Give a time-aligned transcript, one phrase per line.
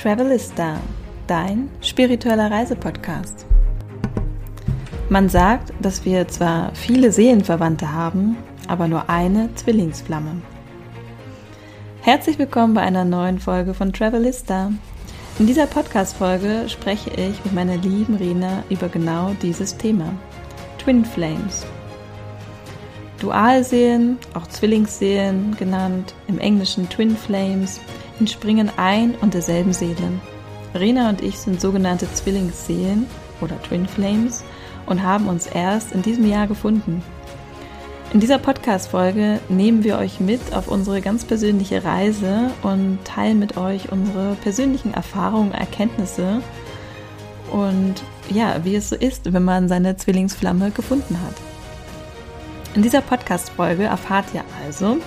[0.00, 0.76] Travelista,
[1.26, 3.44] dein spiritueller Reisepodcast.
[5.08, 8.36] Man sagt, dass wir zwar viele Seelenverwandte haben,
[8.68, 10.40] aber nur eine Zwillingsflamme.
[12.02, 14.70] Herzlich willkommen bei einer neuen Folge von Travelista.
[15.40, 20.12] In dieser Podcast-Folge spreche ich mit meiner lieben Rena über genau dieses Thema:
[20.78, 21.66] Twin Flames.
[23.20, 27.80] Dualseelen, auch Zwillingsseelen genannt, im Englischen Twin Flames,
[28.20, 30.12] entspringen ein und derselben Seele.
[30.74, 33.06] Rena und ich sind sogenannte Zwillingsseelen
[33.40, 34.44] oder Twin Flames
[34.86, 37.02] und haben uns erst in diesem Jahr gefunden.
[38.12, 43.58] In dieser Podcast-Folge nehmen wir euch mit auf unsere ganz persönliche Reise und teilen mit
[43.58, 46.40] euch unsere persönlichen Erfahrungen, Erkenntnisse
[47.50, 47.96] und
[48.30, 51.34] ja, wie es so ist, wenn man seine Zwillingsflamme gefunden hat.
[52.74, 54.98] In dieser Podcast-Folge erfahrt ihr also,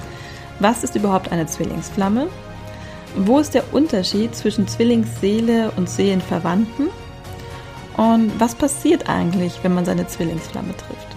[0.60, 2.28] was ist überhaupt eine Zwillingsflamme?
[3.16, 6.90] Wo ist der Unterschied zwischen Zwillingsseele und Seelenverwandten?
[7.98, 11.08] Und was passiert eigentlich, wenn man seine Zwillingsflamme trifft?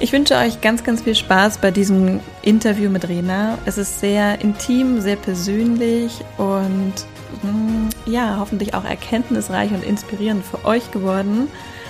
[0.00, 3.58] Ich wünsche euch ganz, ganz viel Spaß bei diesem Interview mit Rena.
[3.66, 6.92] Es ist sehr intim, sehr persönlich und
[7.42, 11.48] hm, ja, hoffentlich auch erkenntnisreich und inspirierend für euch geworden.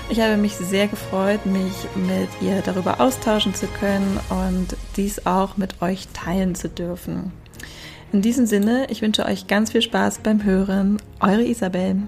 [0.08, 5.58] Ich habe mich sehr gefreut, mich mit ihr darüber austauschen zu können und dies auch
[5.58, 7.30] mit euch teilen zu dürfen.
[8.10, 10.96] In diesem Sinne, ich wünsche euch ganz viel Spaß beim Hören.
[11.20, 12.04] Eure Isabel.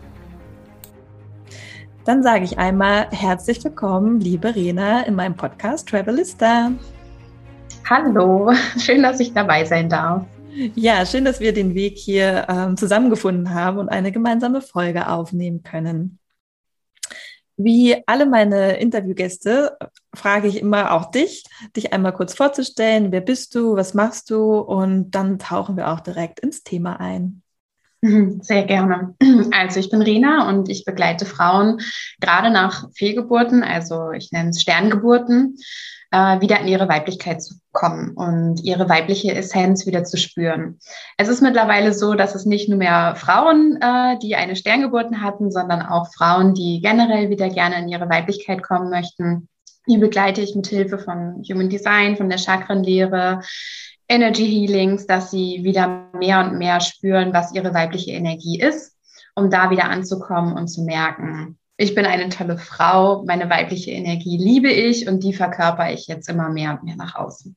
[2.06, 6.72] Dann sage ich einmal herzlich willkommen, liebe Rena, in meinem Podcast Travelista.
[7.88, 10.24] Hallo, schön, dass ich dabei sein darf.
[10.74, 15.62] Ja, schön, dass wir den Weg hier ähm, zusammengefunden haben und eine gemeinsame Folge aufnehmen
[15.62, 16.19] können.
[17.62, 19.76] Wie alle meine Interviewgäste
[20.14, 21.44] frage ich immer auch dich,
[21.76, 23.12] dich einmal kurz vorzustellen.
[23.12, 23.76] Wer bist du?
[23.76, 24.58] Was machst du?
[24.60, 27.42] Und dann tauchen wir auch direkt ins Thema ein.
[28.40, 29.14] Sehr gerne.
[29.52, 31.80] Also ich bin Rena und ich begleite Frauen
[32.20, 35.56] gerade nach Fehlgeburten, also ich nenne es Sterngeburten,
[36.10, 40.78] äh, wieder in ihre Weiblichkeit zu kommen und ihre weibliche Essenz wieder zu spüren.
[41.16, 45.50] Es ist mittlerweile so, dass es nicht nur mehr Frauen, äh, die eine Sterngeburten hatten,
[45.50, 49.48] sondern auch Frauen, die generell wieder gerne in ihre Weiblichkeit kommen möchten.
[49.88, 53.40] Die begleite ich mit Hilfe von Human Design, von der Chakrenlehre,
[54.10, 58.98] Energy Healings, dass sie wieder mehr und mehr spüren, was ihre weibliche Energie ist,
[59.36, 64.36] um da wieder anzukommen und zu merken, ich bin eine tolle Frau, meine weibliche Energie
[64.36, 67.56] liebe ich und die verkörper ich jetzt immer mehr und mehr nach außen.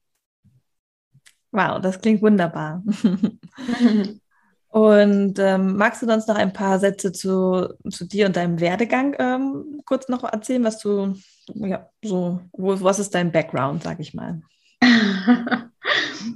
[1.52, 2.84] Wow, das klingt wunderbar.
[4.70, 9.16] und ähm, magst du uns noch ein paar Sätze zu, zu dir und deinem Werdegang
[9.20, 11.16] ähm, kurz noch erzählen, was du,
[11.56, 14.42] ja, so, wo, was ist dein Background, sag ich mal?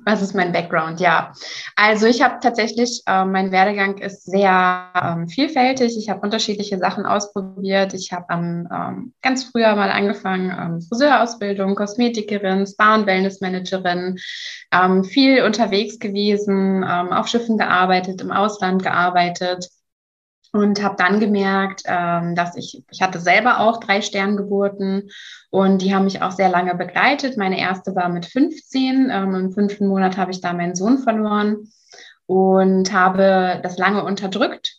[0.05, 0.99] Was ist mein Background?
[0.99, 1.33] Ja,
[1.75, 5.97] also ich habe tatsächlich, äh, mein Werdegang ist sehr ähm, vielfältig.
[5.97, 7.93] Ich habe unterschiedliche Sachen ausprobiert.
[7.93, 14.17] Ich habe ähm, ganz früher mal angefangen, ähm, Friseurausbildung, Kosmetikerin, Spa- und Wellnessmanagerin,
[14.71, 19.69] ähm, viel unterwegs gewesen, ähm, auf Schiffen gearbeitet, im Ausland gearbeitet
[20.53, 25.09] und habe dann gemerkt, ähm, dass ich, ich hatte selber auch drei Sterngeburten
[25.49, 27.37] und die haben mich auch sehr lange begleitet.
[27.37, 29.09] Meine erste war mit 15.
[29.11, 31.69] Ähm, Im fünften Monat habe ich da meinen Sohn verloren
[32.25, 34.77] und habe das lange unterdrückt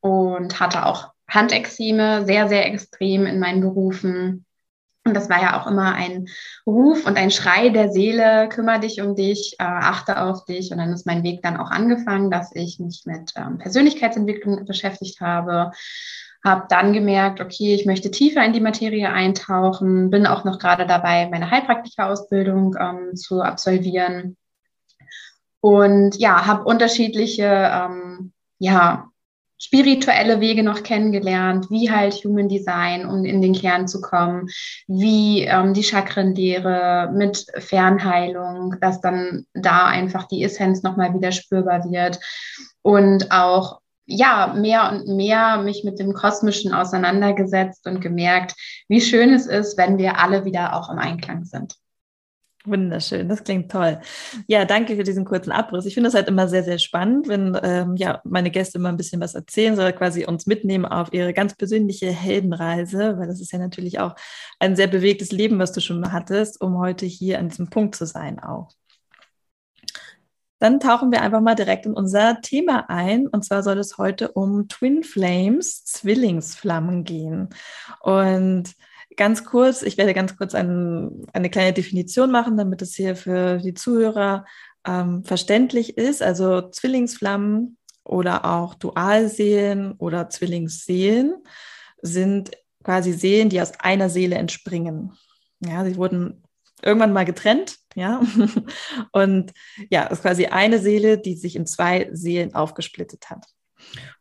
[0.00, 4.45] und hatte auch Handexime, sehr, sehr extrem in meinen Berufen
[5.06, 6.26] und das war ja auch immer ein
[6.66, 10.70] Ruf und ein Schrei der Seele, kümmere dich um dich, äh, achte auf dich.
[10.72, 15.20] Und dann ist mein Weg dann auch angefangen, dass ich mich mit ähm, Persönlichkeitsentwicklung beschäftigt
[15.20, 15.70] habe.
[16.44, 20.86] Habe dann gemerkt, okay, ich möchte tiefer in die Materie eintauchen, bin auch noch gerade
[20.86, 24.36] dabei, meine Heilpraktikerausbildung ähm, zu absolvieren.
[25.60, 29.10] Und ja, habe unterschiedliche ähm, ja,
[29.58, 34.48] spirituelle Wege noch kennengelernt, wie halt Human Design, um in den Kern zu kommen,
[34.86, 41.90] wie ähm, die Chakrenlehre mit Fernheilung, dass dann da einfach die Essenz nochmal wieder spürbar
[41.90, 42.20] wird
[42.82, 48.54] und auch ja, mehr und mehr mich mit dem Kosmischen auseinandergesetzt und gemerkt,
[48.88, 51.74] wie schön es ist, wenn wir alle wieder auch im Einklang sind.
[52.66, 54.00] Wunderschön, das klingt toll.
[54.48, 55.86] Ja, danke für diesen kurzen Abriss.
[55.86, 58.96] Ich finde das halt immer sehr, sehr spannend, wenn ähm, ja, meine Gäste immer ein
[58.96, 63.52] bisschen was erzählen, soll quasi uns mitnehmen auf ihre ganz persönliche Heldenreise, weil das ist
[63.52, 64.16] ja natürlich auch
[64.58, 68.04] ein sehr bewegtes Leben, was du schon hattest, um heute hier an diesem Punkt zu
[68.04, 68.70] sein auch.
[70.58, 73.26] Dann tauchen wir einfach mal direkt in unser Thema ein.
[73.26, 77.50] Und zwar soll es heute um Twin Flames, Zwillingsflammen gehen.
[78.00, 78.74] Und
[79.16, 83.58] ganz kurz, ich werde ganz kurz ein, eine kleine Definition machen, damit es hier für
[83.58, 84.44] die Zuhörer
[84.86, 86.22] ähm, verständlich ist.
[86.22, 91.34] Also Zwillingsflammen oder auch Dualseelen oder Zwillingsseelen
[92.02, 92.52] sind
[92.84, 95.12] quasi Seelen, die aus einer Seele entspringen.
[95.60, 96.42] Ja, sie wurden
[96.82, 98.20] irgendwann mal getrennt, ja.
[99.12, 99.52] Und
[99.90, 103.46] ja, es ist quasi eine Seele, die sich in zwei Seelen aufgesplittet hat.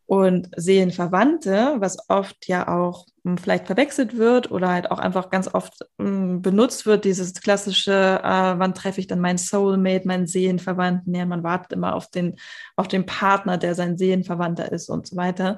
[0.08, 5.52] Und Seelenverwandte, was oft ja auch hm, vielleicht verwechselt wird oder halt auch einfach ganz
[5.52, 11.16] oft hm, benutzt wird, dieses klassische, äh, wann treffe ich dann meinen Soulmate, meinen Seelenverwandten?
[11.16, 12.36] Ja, man wartet immer auf den,
[12.76, 15.58] auf den Partner, der sein Seelenverwandter ist und so weiter.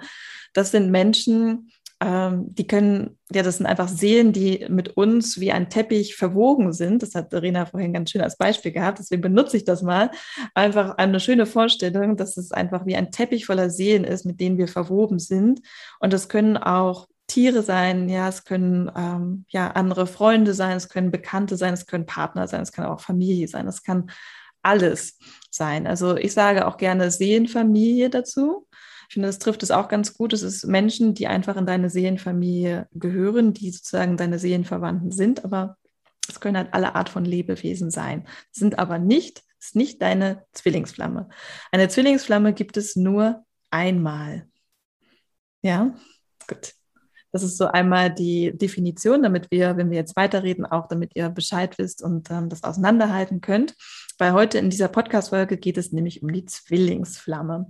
[0.54, 5.52] Das sind Menschen, ähm, die können, ja, das sind einfach Seelen, die mit uns wie
[5.52, 7.02] ein Teppich verwogen sind.
[7.02, 10.12] Das hat Rena vorhin ganz schön als Beispiel gehabt, deswegen benutze ich das mal.
[10.54, 14.58] Einfach eine schöne Vorstellung, dass es einfach wie ein Teppich voller Seelen ist, mit denen
[14.58, 15.62] wir verwoben sind.
[16.00, 20.88] Und das können auch Tiere sein, ja, es können ähm, ja andere Freunde sein, es
[20.90, 24.12] können Bekannte sein, es können Partner sein, es kann auch Familie sein, es kann
[24.62, 25.18] alles
[25.50, 25.88] sein.
[25.88, 28.67] Also ich sage auch gerne Seelenfamilie dazu.
[29.08, 30.34] Ich finde, das trifft es auch ganz gut.
[30.34, 35.78] Es ist Menschen, die einfach in deine Seelenfamilie gehören, die sozusagen deine Seelenverwandten sind, aber
[36.28, 41.30] es können halt alle Art von Lebewesen sein, sind aber nicht, ist nicht deine Zwillingsflamme.
[41.72, 44.48] Eine Zwillingsflamme gibt es nur einmal.
[45.62, 45.96] Ja,
[46.48, 46.77] gut.
[47.38, 51.30] Das ist so einmal die Definition, damit wir, wenn wir jetzt weiterreden, auch damit ihr
[51.30, 53.76] Bescheid wisst und ähm, das auseinanderhalten könnt.
[54.18, 57.70] Weil heute in dieser Podcast-Folge geht es nämlich um die Zwillingsflamme.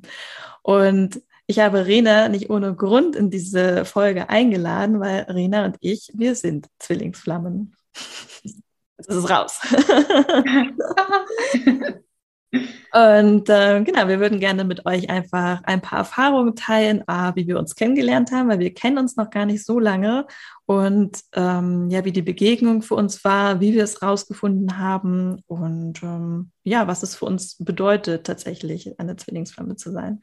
[0.62, 6.12] Und ich habe Rena nicht ohne Grund in diese Folge eingeladen, weil Rena und ich,
[6.14, 7.76] wir sind Zwillingsflammen.
[8.44, 9.60] Jetzt ist es raus.
[12.52, 17.46] Und äh, genau, wir würden gerne mit euch einfach ein paar Erfahrungen teilen, A, wie
[17.46, 20.26] wir uns kennengelernt haben, weil wir kennen uns noch gar nicht so lange
[20.66, 26.02] und ähm, ja, wie die Begegnung für uns war, wie wir es rausgefunden haben und
[26.02, 30.22] ähm, ja, was es für uns bedeutet, tatsächlich eine Zwillingsflamme zu sein.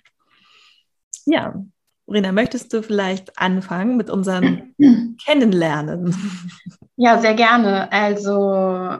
[1.26, 1.62] Ja,
[2.09, 4.75] Rena, möchtest du vielleicht anfangen mit unserem
[5.25, 6.15] Kennenlernen?
[6.97, 7.91] Ja, sehr gerne.
[7.93, 8.99] Also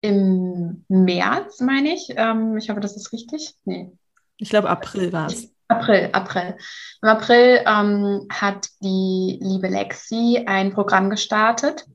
[0.00, 2.12] im März, meine ich.
[2.16, 3.54] Ähm, ich hoffe, das ist richtig.
[3.64, 3.90] Nee.
[4.36, 5.52] Ich glaube, April war es.
[5.68, 6.56] April, April.
[7.02, 11.86] Im April ähm, hat die liebe Lexi ein Programm gestartet,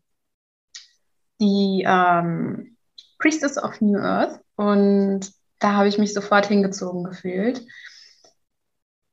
[1.39, 2.77] die ähm,
[3.17, 4.39] Priestess of New Earth.
[4.55, 7.65] Und da habe ich mich sofort hingezogen gefühlt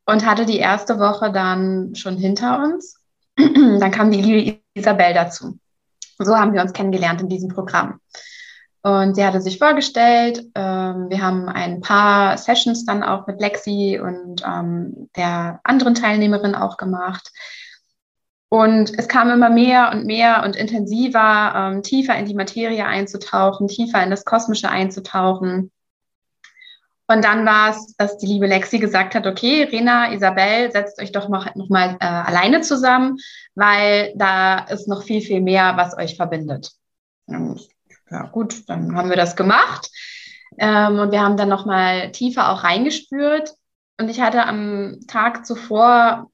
[0.04, 2.96] und hatte die erste Woche dann schon hinter uns.
[3.36, 5.58] dann kam die liebe Isabel dazu.
[6.18, 8.00] So haben wir uns kennengelernt in diesem Programm.
[8.82, 10.46] Und sie hatte sich vorgestellt.
[10.54, 16.54] Ähm, wir haben ein paar Sessions dann auch mit Lexi und ähm, der anderen Teilnehmerin
[16.54, 17.30] auch gemacht.
[18.48, 23.68] Und es kam immer mehr und mehr und intensiver, ähm, tiefer in die Materie einzutauchen,
[23.68, 25.70] tiefer in das Kosmische einzutauchen.
[27.06, 31.12] Und dann war es, dass die liebe Lexi gesagt hat, okay, Rena, Isabel, setzt euch
[31.12, 33.18] doch mal, noch mal äh, alleine zusammen,
[33.54, 36.72] weil da ist noch viel, viel mehr, was euch verbindet.
[38.10, 39.90] Ja gut, dann haben wir das gemacht.
[40.58, 43.54] Ähm, und wir haben dann nochmal tiefer auch reingespürt.
[43.98, 46.30] Und ich hatte am Tag zuvor,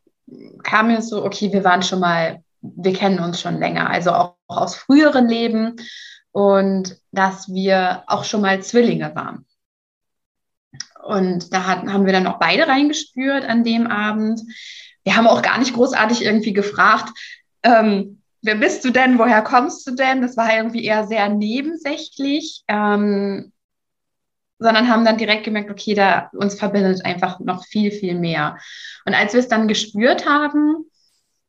[0.63, 4.37] kam mir so, okay, wir waren schon mal, wir kennen uns schon länger, also auch,
[4.47, 5.77] auch aus früheren Leben.
[6.33, 9.47] Und dass wir auch schon mal Zwillinge waren.
[11.03, 14.41] Und da hatten, haben wir dann auch beide reingespürt an dem Abend.
[15.05, 17.11] Wir haben auch gar nicht großartig irgendwie gefragt,
[17.63, 20.23] ähm, wer bist du denn, woher kommst du denn?
[20.23, 23.53] Das war irgendwie eher sehr nebensächlich, ähm,
[24.59, 28.59] sondern haben dann direkt gemerkt, okay, da uns verbindet einfach noch viel, viel mehr.
[29.05, 30.87] Und als wir es dann gespürt haben,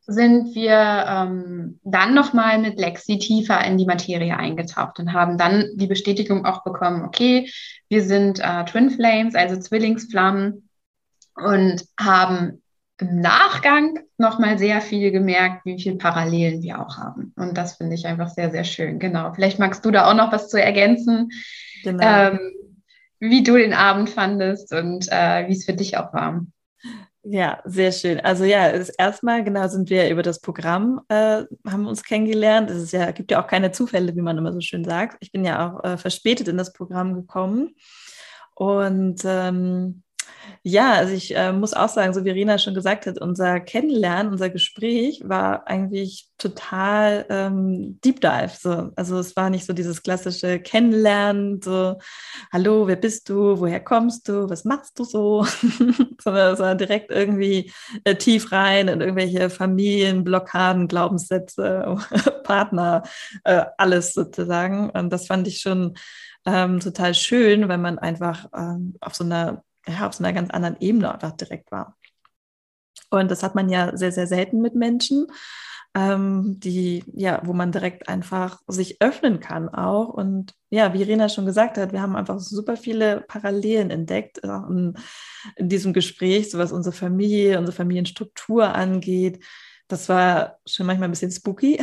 [0.08, 5.65] sind wir ähm, dann nochmal mit Lexi tiefer in die Materie eingetaucht und haben dann
[5.75, 7.51] die Bestätigung auch bekommen, okay,
[7.89, 10.70] wir sind äh, Twin Flames, also Zwillingsflammen
[11.36, 12.63] und haben
[12.99, 17.33] im Nachgang nochmal sehr viel gemerkt, wie viele Parallelen wir auch haben.
[17.35, 18.99] Und das finde ich einfach sehr, sehr schön.
[18.99, 19.33] Genau.
[19.33, 21.29] Vielleicht magst du da auch noch was zu ergänzen,
[21.83, 22.03] genau.
[22.03, 22.39] ähm,
[23.19, 26.45] wie du den Abend fandest und äh, wie es für dich auch war.
[27.29, 28.21] Ja, sehr schön.
[28.21, 32.69] Also ja, erstmal genau sind wir über das Programm äh, haben uns kennengelernt.
[32.69, 35.17] Es ist ja gibt ja auch keine Zufälle, wie man immer so schön sagt.
[35.19, 37.75] Ich bin ja auch äh, verspätet in das Programm gekommen
[38.55, 40.03] und ähm,
[40.63, 44.31] ja, also ich äh, muss auch sagen, so wie Rena schon gesagt hat, unser Kennenlernen,
[44.31, 48.51] unser Gespräch war eigentlich total ähm, Deep Dive.
[48.60, 48.91] So.
[48.96, 51.98] Also es war nicht so dieses klassische Kennenlernen, so,
[52.51, 55.46] hallo, wer bist du, woher kommst du, was machst du so,
[56.22, 57.72] sondern es war direkt irgendwie
[58.03, 61.96] äh, tief rein in irgendwelche Familienblockaden, Glaubenssätze,
[62.43, 63.03] Partner,
[63.43, 64.89] äh, alles sozusagen.
[64.89, 65.96] Und das fand ich schon
[66.46, 70.50] ähm, total schön, weil man einfach ähm, auf so einer ja, auf so einer ganz
[70.50, 71.98] anderen Ebene einfach direkt war.
[73.10, 75.27] Und das hat man ja sehr, sehr selten mit Menschen,
[75.96, 80.10] ähm, die, ja, wo man direkt einfach sich öffnen kann auch.
[80.10, 84.98] Und ja, wie Rena schon gesagt hat, wir haben einfach super viele Parallelen entdeckt in,
[85.56, 89.44] in diesem Gespräch, so was unsere Familie, unsere Familienstruktur angeht,
[89.88, 91.79] das war schon manchmal ein bisschen spooky,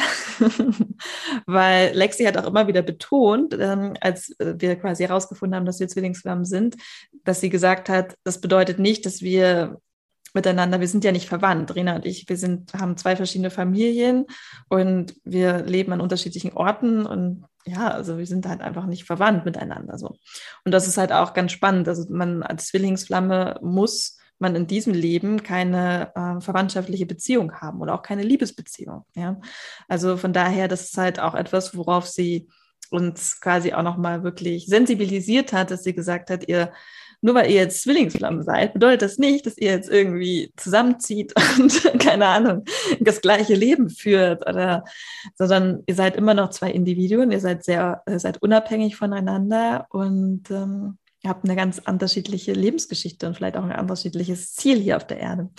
[1.46, 5.88] weil Lexi hat auch immer wieder betont, ähm, als wir quasi herausgefunden haben, dass wir
[5.88, 6.76] Zwillingsflammen sind,
[7.24, 9.80] dass sie gesagt hat, das bedeutet nicht, dass wir
[10.34, 11.74] miteinander, wir sind ja nicht verwandt.
[11.74, 14.26] Rena und ich, wir sind, haben zwei verschiedene Familien
[14.68, 19.46] und wir leben an unterschiedlichen Orten und ja, also wir sind halt einfach nicht verwandt
[19.46, 20.16] miteinander so.
[20.64, 21.88] Und das ist halt auch ganz spannend.
[21.88, 27.94] Also man als Zwillingsflamme muss man in diesem Leben keine äh, verwandtschaftliche Beziehung haben oder
[27.94, 29.04] auch keine Liebesbeziehung.
[29.14, 29.40] Ja?
[29.88, 32.48] Also von daher, das ist halt auch etwas, worauf sie
[32.90, 36.72] uns quasi auch nochmal wirklich sensibilisiert hat, dass sie gesagt hat, ihr
[37.24, 41.98] nur weil ihr jetzt Zwillingsflammen seid, bedeutet das nicht, dass ihr jetzt irgendwie zusammenzieht und
[41.98, 42.64] keine Ahnung,
[43.00, 44.84] das gleiche Leben führt oder,
[45.34, 50.98] sondern ihr seid immer noch zwei Individuen, ihr seid sehr, seid unabhängig voneinander und ähm,
[51.24, 55.18] ihr habt eine ganz unterschiedliche Lebensgeschichte und vielleicht auch ein unterschiedliches Ziel hier auf der
[55.18, 55.50] Erde.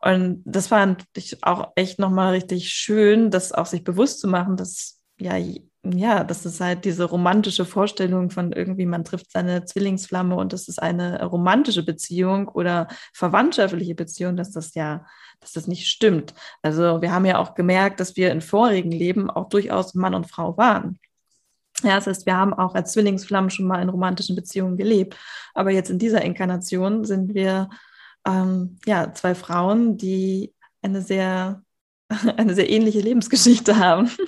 [0.00, 4.56] Und das fand ich auch echt nochmal richtig schön, das auch sich bewusst zu machen,
[4.56, 5.36] dass ja,
[5.84, 10.66] ja, das ist halt diese romantische Vorstellung von irgendwie, man trifft seine Zwillingsflamme und das
[10.68, 15.06] ist eine romantische Beziehung oder verwandtschaftliche Beziehung, dass das ja,
[15.40, 16.34] dass das nicht stimmt.
[16.62, 20.28] Also wir haben ja auch gemerkt, dass wir in vorigen Leben auch durchaus Mann und
[20.30, 20.98] Frau waren.
[21.84, 25.16] Ja, das heißt, wir haben auch als Zwillingsflammen schon mal in romantischen Beziehungen gelebt.
[25.54, 27.68] Aber jetzt in dieser Inkarnation sind wir
[28.26, 31.62] ähm, ja zwei Frauen, die eine sehr,
[32.36, 34.10] eine sehr ähnliche Lebensgeschichte haben.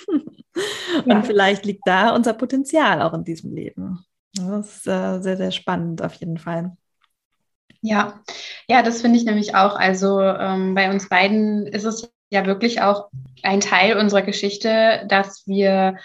[1.05, 1.17] Ja.
[1.17, 4.07] Und vielleicht liegt da unser Potenzial auch in diesem Leben.
[4.33, 6.77] Das ist äh, sehr, sehr spannend auf jeden Fall.
[7.83, 8.21] Ja,
[8.69, 9.77] ja, das finde ich nämlich auch.
[9.77, 13.11] Also ähm, bei uns beiden ist es ja wirklich auch
[13.43, 15.97] ein Teil unserer Geschichte, dass wir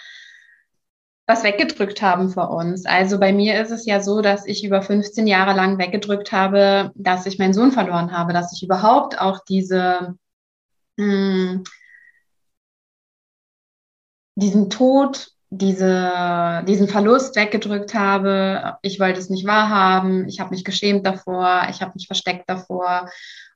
[1.32, 2.84] was weggedrückt haben vor uns.
[2.84, 6.92] Also bei mir ist es ja so, dass ich über 15 Jahre lang weggedrückt habe,
[6.94, 10.14] dass ich meinen Sohn verloren habe, dass ich überhaupt auch diese,
[10.96, 11.64] mh, hm,
[14.34, 18.78] diesen Tod, diese, diesen Verlust weggedrückt habe.
[18.82, 20.28] Ich wollte es nicht wahrhaben.
[20.28, 21.66] Ich habe mich geschämt davor.
[21.70, 23.10] Ich habe mich versteckt davor.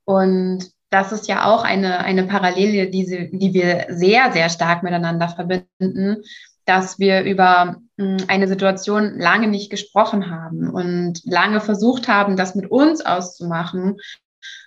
[0.05, 4.83] Und das ist ja auch eine, eine Parallele, die, sie, die wir sehr, sehr stark
[4.83, 6.23] miteinander verbinden,
[6.67, 12.55] dass wir über hm, eine Situation lange nicht gesprochen haben und lange versucht haben, das
[12.55, 13.97] mit uns auszumachen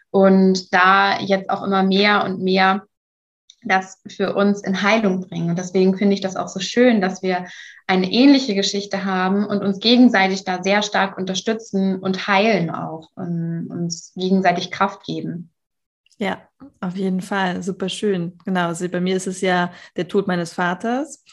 [0.10, 2.84] und da jetzt auch immer mehr und mehr
[3.64, 5.50] das für uns in Heilung bringen.
[5.50, 7.46] Und deswegen finde ich das auch so schön, dass wir
[7.88, 13.68] eine ähnliche Geschichte haben und uns gegenseitig da sehr stark unterstützen und heilen auch und
[13.70, 15.52] uns gegenseitig Kraft geben.
[16.18, 16.38] Ja,
[16.80, 17.62] auf jeden Fall.
[17.64, 18.38] Super schön.
[18.46, 18.68] Genau.
[18.68, 21.24] Also bei mir ist es ja der Tod meines Vaters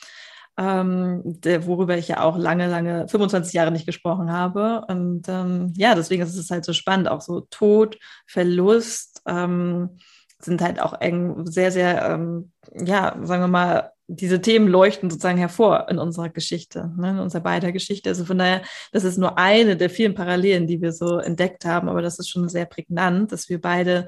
[0.59, 4.85] ähm, der, worüber ich ja auch lange, lange, 25 Jahre nicht gesprochen habe.
[4.89, 9.99] Und ähm, ja, deswegen ist es halt so spannend, auch so Tod, Verlust ähm,
[10.41, 15.39] sind halt auch eng, sehr, sehr, ähm, ja, sagen wir mal, diese Themen leuchten sozusagen
[15.39, 18.09] hervor in unserer Geschichte, ne, in unserer beider Geschichte.
[18.11, 21.89] Also von daher, das ist nur eine der vielen Parallelen, die wir so entdeckt haben,
[21.89, 24.07] aber das ist schon sehr prägnant, dass wir beide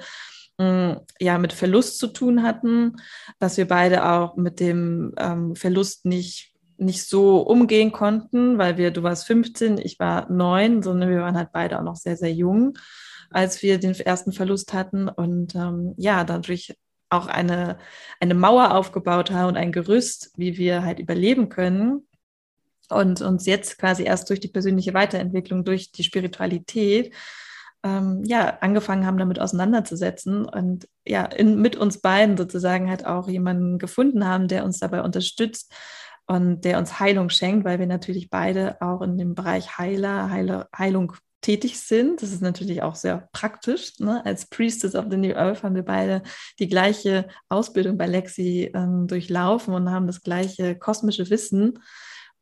[0.59, 2.97] ja mit Verlust zu tun hatten,
[3.39, 8.93] dass wir beide auch mit dem ähm, Verlust nicht nicht so umgehen konnten, weil wir,
[8.93, 12.33] du warst 15, ich war neun, sondern wir waren halt beide auch noch sehr, sehr
[12.33, 12.79] jung,
[13.31, 15.09] als wir den ersten Verlust hatten.
[15.09, 16.77] Und ähm, ja, dadurch
[17.11, 17.79] auch eine,
[18.21, 22.07] eine Mauer aufgebaut haben und ein Gerüst, wie wir halt überleben können
[22.91, 27.13] und uns jetzt quasi erst durch die persönliche Weiterentwicklung, durch die Spiritualität
[27.85, 33.29] ähm, ja, angefangen haben, damit auseinanderzusetzen und ja, in, mit uns beiden sozusagen halt auch
[33.29, 35.73] jemanden gefunden haben, der uns dabei unterstützt
[36.27, 40.69] und der uns Heilung schenkt, weil wir natürlich beide auch in dem Bereich Heiler, Heile,
[40.77, 42.21] Heilung tätig sind.
[42.21, 43.99] Das ist natürlich auch sehr praktisch.
[44.01, 44.25] Ne?
[44.27, 46.23] Als Priestess of the New Earth haben wir beide
[46.59, 51.79] die gleiche Ausbildung bei Lexi ähm, durchlaufen und haben das gleiche kosmische Wissen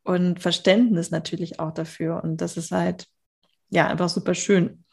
[0.03, 2.23] und Verständnis natürlich auch dafür.
[2.23, 3.05] Und das ist halt
[3.69, 4.83] ja einfach super schön.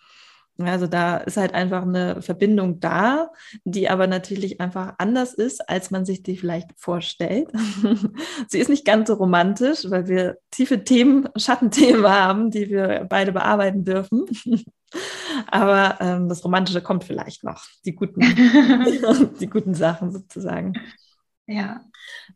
[0.58, 3.30] Also da ist halt einfach eine Verbindung da,
[3.64, 7.48] die aber natürlich einfach anders ist, als man sich die vielleicht vorstellt.
[8.48, 13.32] Sie ist nicht ganz so romantisch, weil wir tiefe Themen, Schattenthemen haben, die wir beide
[13.32, 14.26] bearbeiten dürfen.
[15.48, 18.20] Aber ähm, das Romantische kommt vielleicht noch, die guten,
[19.40, 20.74] die guten Sachen sozusagen.
[21.46, 21.80] Ja.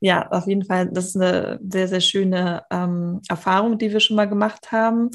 [0.01, 4.17] Ja, auf jeden Fall, das ist eine sehr, sehr schöne ähm, Erfahrung, die wir schon
[4.17, 5.11] mal gemacht haben.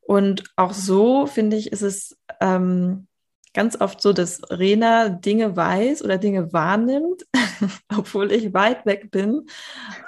[0.00, 3.06] Und auch so, finde ich, ist es ähm,
[3.52, 7.26] ganz oft so, dass Rena Dinge weiß oder Dinge wahrnimmt,
[7.96, 9.46] obwohl ich weit weg bin.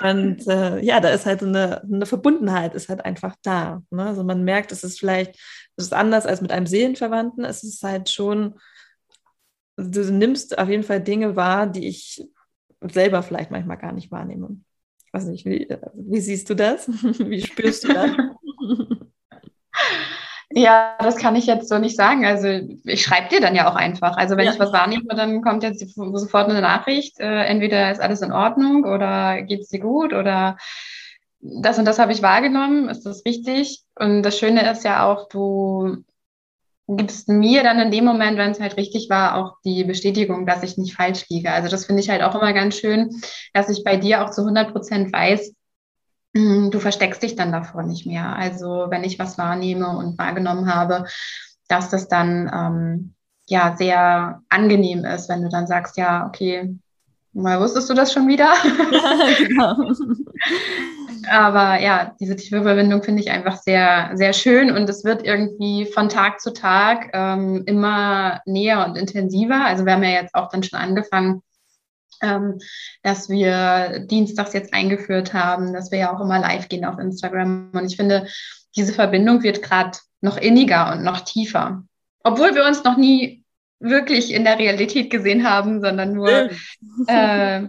[0.01, 3.83] Und äh, ja, da ist halt eine, eine Verbundenheit, ist halt einfach da.
[3.91, 4.07] Ne?
[4.07, 5.37] Also man merkt, es ist vielleicht,
[5.77, 7.45] es ist anders als mit einem Seelenverwandten.
[7.45, 8.55] Es ist halt schon,
[9.77, 12.25] du nimmst auf jeden Fall Dinge wahr, die ich
[12.81, 14.57] selber vielleicht manchmal gar nicht wahrnehme.
[15.07, 16.89] Ich weiß nicht, wie, wie siehst du das?
[17.19, 18.11] wie spürst du das?
[20.54, 22.26] Ja, das kann ich jetzt so nicht sagen.
[22.26, 22.49] Also
[22.85, 24.16] ich schreibe dir dann ja auch einfach.
[24.16, 24.52] Also wenn ja.
[24.52, 27.21] ich was wahrnehme, dann kommt jetzt sofort eine Nachricht.
[27.21, 30.59] Äh, entweder ist alles in Ordnung oder geht es dir gut oder
[31.40, 32.88] das und das habe ich wahrgenommen.
[32.88, 33.82] Ist das richtig?
[33.94, 36.04] Und das Schöne ist ja auch, du
[36.87, 40.62] gibst mir dann in dem Moment, wenn es halt richtig war, auch die Bestätigung, dass
[40.62, 41.50] ich nicht falsch liege.
[41.50, 43.11] Also das finde ich halt auch immer ganz schön,
[43.54, 45.54] dass ich bei dir auch zu 100 Prozent weiß,
[46.35, 48.35] du versteckst dich dann davor nicht mehr.
[48.37, 51.05] Also wenn ich was wahrnehme und wahrgenommen habe,
[51.69, 53.15] dass das dann ähm,
[53.47, 56.75] ja sehr angenehm ist, wenn du dann sagst, ja, okay,
[57.33, 58.53] mal wusstest du das schon wieder?
[58.93, 59.77] Ja, genau.
[61.31, 65.87] Aber ja, diese tiefe Verbindung finde ich einfach sehr, sehr schön und es wird irgendwie
[65.87, 69.65] von Tag zu Tag ähm, immer näher und intensiver.
[69.65, 71.43] Also wir haben ja jetzt auch dann schon angefangen,
[72.23, 72.59] ähm,
[73.02, 77.71] dass wir dienstags jetzt eingeführt haben, dass wir ja auch immer live gehen auf Instagram.
[77.73, 78.26] Und ich finde,
[78.76, 81.83] diese Verbindung wird gerade noch inniger und noch tiefer.
[82.25, 83.45] Obwohl wir uns noch nie
[83.81, 86.50] wirklich in der Realität gesehen haben, sondern nur
[87.09, 87.69] äh,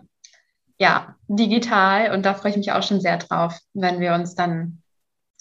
[0.78, 2.14] ja, digital.
[2.14, 4.82] Und da freue ich mich auch schon sehr drauf, wenn wir uns dann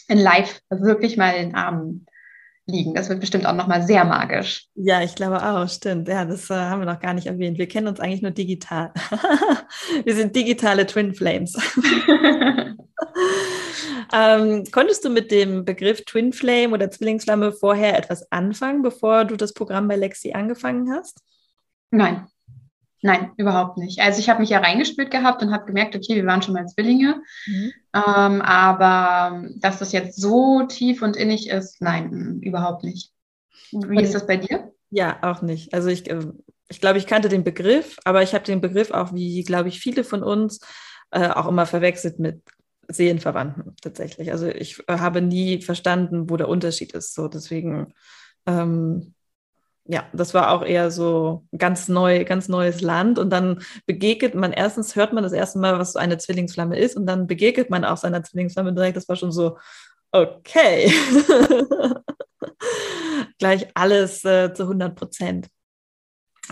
[0.09, 2.07] in live wirklich mal in den Armen
[2.73, 2.95] liegen.
[2.95, 4.67] Das wird bestimmt auch nochmal sehr magisch.
[4.75, 6.09] Ja, ich glaube auch, stimmt.
[6.09, 7.59] Ja, das äh, haben wir noch gar nicht erwähnt.
[7.59, 8.93] Wir kennen uns eigentlich nur digital.
[10.05, 11.55] wir sind digitale Twin Flames.
[14.13, 19.37] ähm, konntest du mit dem Begriff Twin Flame oder Zwillingsflamme vorher etwas anfangen, bevor du
[19.37, 21.21] das Programm bei Lexi angefangen hast?
[21.91, 22.27] Nein.
[23.05, 24.01] Nein, überhaupt nicht.
[24.01, 26.67] Also ich habe mich ja reingespült gehabt und habe gemerkt, okay, wir waren schon mal
[26.67, 27.21] Zwillinge.
[27.47, 27.73] Mhm.
[27.95, 33.11] Ähm, aber dass das jetzt so tief und innig ist, nein, überhaupt nicht.
[33.73, 34.73] Wie ist das bei dir?
[34.91, 35.75] Ja, auch nicht.
[35.75, 36.21] Also ich, äh,
[36.69, 39.81] ich glaube, ich kannte den Begriff, aber ich habe den Begriff auch, wie, glaube ich,
[39.81, 40.61] viele von uns
[41.11, 42.43] äh, auch immer verwechselt mit
[42.87, 44.31] Seelenverwandten tatsächlich.
[44.31, 47.15] Also ich äh, habe nie verstanden, wo der Unterschied ist.
[47.15, 47.95] So deswegen
[48.47, 49.15] ähm,
[49.85, 53.19] ja, das war auch eher so ganz neu, ganz neues Land.
[53.19, 56.97] Und dann begegnet man, erstens hört man das erste Mal, was so eine Zwillingsflamme ist,
[56.97, 58.97] und dann begegnet man auch seiner Zwillingsflamme direkt.
[58.97, 59.59] Das war schon so,
[60.13, 60.93] okay.
[63.39, 65.49] Gleich alles äh, zu 100 Prozent.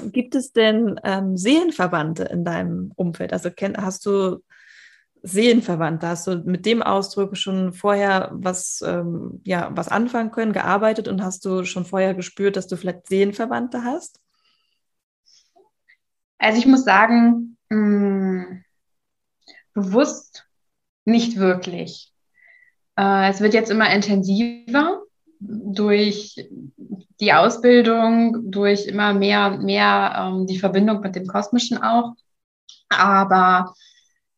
[0.06, 3.32] Gibt es denn ähm, Seelenverwandte in deinem Umfeld?
[3.32, 4.42] Also kenn, hast du
[5.22, 6.08] Seelenverwandte?
[6.08, 11.22] Hast du mit dem Ausdruck schon vorher was, ähm, ja, was anfangen können, gearbeitet und
[11.22, 14.20] hast du schon vorher gespürt, dass du vielleicht Seelenverwandte hast?
[16.38, 18.64] Also ich muss sagen, mh, mm,
[19.74, 20.46] bewusst
[21.04, 22.12] nicht wirklich.
[22.96, 25.02] Äh, es wird jetzt immer intensiver
[25.40, 26.48] durch
[27.20, 32.14] die Ausbildung, durch immer mehr, mehr ähm, die Verbindung mit dem Kosmischen auch.
[32.88, 33.74] Aber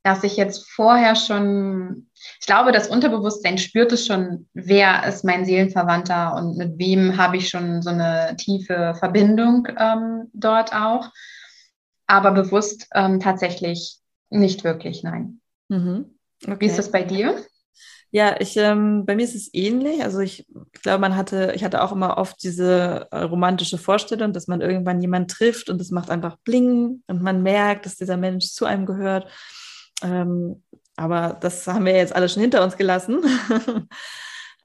[0.02, 2.08] dass ich jetzt vorher schon,
[2.40, 7.36] ich glaube, das Unterbewusstsein spürt es schon, wer ist mein Seelenverwandter und mit wem habe
[7.36, 11.10] ich schon so eine tiefe Verbindung ähm, dort auch.
[12.06, 15.40] Aber bewusst ähm, tatsächlich nicht wirklich, nein.
[15.68, 16.18] Mhm.
[16.44, 16.56] Okay.
[16.58, 17.36] Wie ist das bei dir?
[18.10, 20.02] Ja, ich, ähm, bei mir ist es ähnlich.
[20.02, 24.34] Also ich, ich glaube, man hatte, ich hatte auch immer oft diese äh, romantische Vorstellung,
[24.34, 28.18] dass man irgendwann jemanden trifft und es macht einfach Bling und man merkt, dass dieser
[28.18, 29.28] Mensch zu einem gehört.
[30.02, 30.62] Ähm,
[30.96, 33.22] aber das haben wir jetzt alle schon hinter uns gelassen.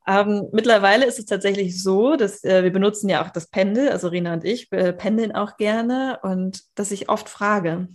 [0.08, 4.10] ähm, mittlerweile ist es tatsächlich so, dass äh, wir benutzen ja auch das Pendel, also
[4.10, 7.88] Rina und ich äh, pendeln auch gerne und dass ich oft frage.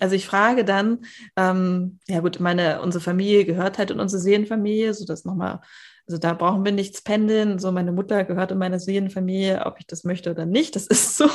[0.00, 1.04] Also ich frage dann,
[1.36, 5.60] ähm, ja gut, meine, unsere Familie gehört halt in unsere Seelenfamilie, so dass nochmal,
[6.08, 7.58] also da brauchen wir nichts pendeln.
[7.58, 11.16] So meine Mutter gehört in meine Seelenfamilie, ob ich das möchte oder nicht, das ist
[11.16, 11.28] so.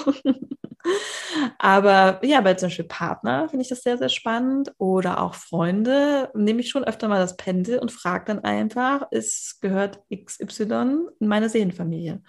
[1.59, 6.29] Aber ja, bei zum Beispiel Partner finde ich das sehr, sehr spannend oder auch Freunde
[6.33, 11.27] nehme ich schon öfter mal das Pendel und frage dann einfach, ist, gehört XY in
[11.27, 12.21] meine Seelenfamilie?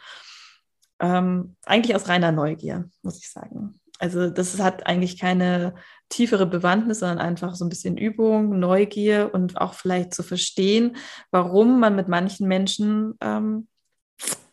[1.00, 3.80] Ähm, eigentlich aus reiner Neugier, muss ich sagen.
[3.98, 5.74] Also das hat eigentlich keine
[6.14, 10.96] tiefere Bewandtnis, sondern einfach so ein bisschen Übung, Neugier und auch vielleicht zu verstehen,
[11.32, 13.66] warum man mit manchen Menschen, ähm,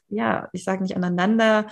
[0.09, 1.67] ja, ich sage nicht aneinander,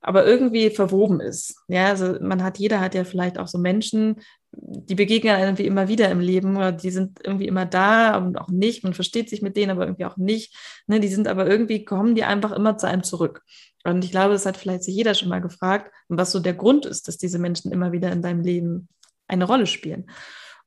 [0.00, 1.56] aber irgendwie verwoben ist.
[1.68, 4.20] Ja, also man hat, jeder hat ja vielleicht auch so Menschen,
[4.52, 8.48] die begegnen irgendwie immer wieder im Leben oder die sind irgendwie immer da und auch
[8.48, 8.84] nicht.
[8.84, 10.56] Man versteht sich mit denen, aber irgendwie auch nicht.
[10.86, 13.42] Ne, die sind aber irgendwie, kommen die einfach immer zu einem zurück.
[13.84, 16.86] Und ich glaube, das hat vielleicht sich jeder schon mal gefragt, was so der Grund
[16.86, 18.88] ist, dass diese Menschen immer wieder in deinem Leben
[19.28, 20.10] eine Rolle spielen.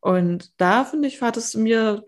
[0.02, 2.06] Und da finde ich, hat es mir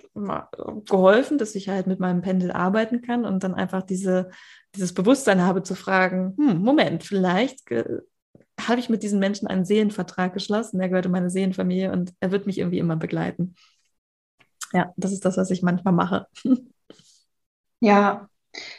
[0.85, 4.29] geholfen, dass ich halt mit meinem Pendel arbeiten kann und dann einfach diese,
[4.75, 10.33] dieses Bewusstsein habe zu fragen, hm, Moment, vielleicht habe ich mit diesen Menschen einen Seelenvertrag
[10.33, 13.55] geschlossen, er gehört in meine Seelenfamilie und er wird mich irgendwie immer begleiten.
[14.71, 16.27] Ja, das ist das, was ich manchmal mache.
[17.83, 18.29] Ja,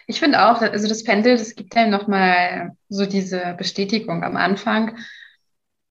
[0.07, 4.97] ich finde auch, also das Pendel, das gibt einem nochmal so diese Bestätigung am Anfang.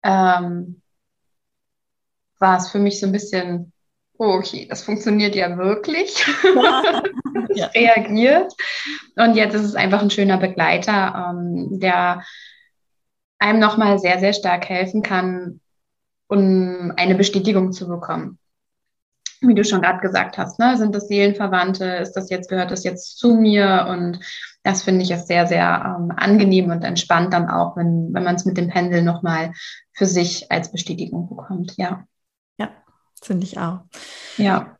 [0.01, 0.81] Ähm,
[2.41, 3.71] war es für mich so ein bisschen,
[4.17, 6.25] oh, okay, das funktioniert ja wirklich.
[7.55, 7.67] ja.
[7.67, 8.53] reagiert.
[9.15, 12.23] Und jetzt ist es einfach ein schöner Begleiter, ähm, der
[13.39, 15.61] einem nochmal sehr, sehr stark helfen kann,
[16.27, 18.37] um eine Bestätigung zu bekommen.
[19.41, 20.77] Wie du schon gerade gesagt hast, ne?
[20.77, 21.85] sind das Seelenverwandte?
[21.85, 23.87] Ist das jetzt, gehört das jetzt zu mir?
[23.89, 24.19] Und
[24.61, 28.35] das finde ich ist sehr, sehr ähm, angenehm und entspannt dann auch, wenn, wenn man
[28.35, 29.53] es mit dem Pendel nochmal
[29.93, 31.73] für sich als Bestätigung bekommt.
[31.77, 31.89] Ja.
[31.89, 32.03] Ja,
[33.21, 33.81] finde ich auch.
[34.37, 34.77] Ja.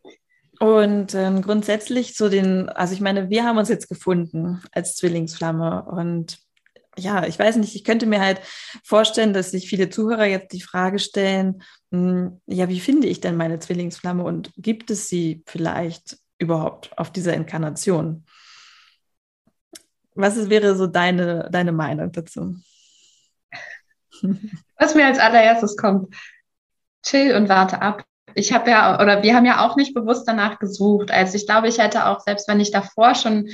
[0.60, 5.84] Und ähm, grundsätzlich so den, also ich meine, wir haben uns jetzt gefunden als Zwillingsflamme
[5.84, 6.38] und
[6.98, 8.40] ja, ich weiß nicht, ich könnte mir halt
[8.84, 13.20] vorstellen, dass sich viele Zuhörer jetzt die Frage stellen, mh, hm, ja, wie finde ich
[13.20, 18.24] denn meine Zwillingsflamme und gibt es sie vielleicht überhaupt auf dieser Inkarnation?
[20.14, 22.56] Was ist, wäre so deine, deine Meinung dazu?
[24.78, 26.14] Was mir als allererstes kommt,
[27.02, 28.04] chill und warte ab.
[28.34, 31.10] Ich habe ja, oder wir haben ja auch nicht bewusst danach gesucht.
[31.10, 33.48] Also ich glaube, ich hätte auch, selbst wenn ich davor schon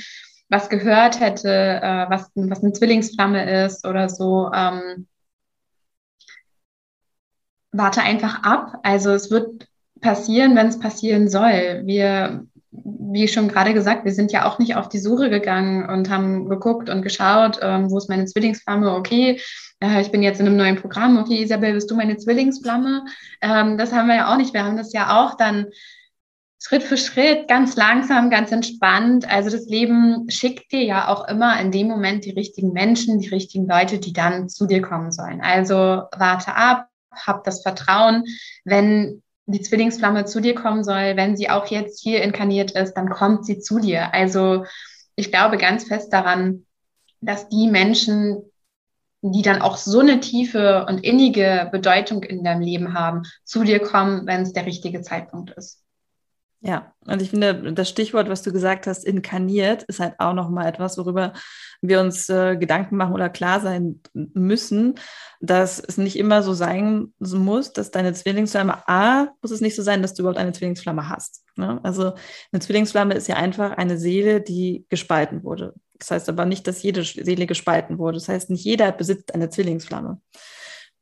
[0.48, 5.06] was gehört hätte, äh, was, was eine Zwillingsflamme ist oder so, ähm,
[7.72, 8.78] warte einfach ab.
[8.82, 9.68] Also es wird
[10.00, 11.82] passieren, wenn es passieren soll.
[11.84, 12.46] Wir,
[12.84, 16.48] wie schon gerade gesagt, wir sind ja auch nicht auf die Suche gegangen und haben
[16.48, 19.40] geguckt und geschaut, ähm, wo ist meine Zwillingsflamme, okay,
[19.80, 23.04] äh, ich bin jetzt in einem neuen Programm, okay, Isabel, bist du meine Zwillingsflamme?
[23.40, 24.54] Ähm, das haben wir ja auch nicht.
[24.54, 25.66] Wir haben das ja auch dann
[26.60, 29.30] Schritt für Schritt, ganz langsam, ganz entspannt.
[29.30, 33.28] Also das Leben schickt dir ja auch immer in dem Moment die richtigen Menschen, die
[33.28, 35.40] richtigen Leute, die dann zu dir kommen sollen.
[35.40, 38.24] Also warte ab, hab das Vertrauen,
[38.64, 43.08] wenn die Zwillingsflamme zu dir kommen soll, wenn sie auch jetzt hier inkarniert ist, dann
[43.08, 44.12] kommt sie zu dir.
[44.12, 44.64] Also
[45.16, 46.66] ich glaube ganz fest daran,
[47.20, 48.42] dass die Menschen,
[49.22, 53.80] die dann auch so eine tiefe und innige Bedeutung in deinem Leben haben, zu dir
[53.80, 55.82] kommen, wenn es der richtige Zeitpunkt ist.
[56.60, 60.66] Ja, und ich finde, das Stichwort, was du gesagt hast, inkarniert, ist halt auch nochmal
[60.66, 61.32] etwas, worüber
[61.80, 64.96] wir uns äh, Gedanken machen oder klar sein müssen,
[65.40, 69.82] dass es nicht immer so sein muss, dass deine Zwillingsflamme, A, muss es nicht so
[69.82, 71.44] sein, dass du überhaupt eine Zwillingsflamme hast.
[71.54, 71.78] Ne?
[71.84, 72.14] Also
[72.50, 75.74] eine Zwillingsflamme ist ja einfach eine Seele, die gespalten wurde.
[75.98, 78.18] Das heißt aber nicht, dass jede Seele gespalten wurde.
[78.18, 80.20] Das heißt, nicht jeder besitzt eine Zwillingsflamme.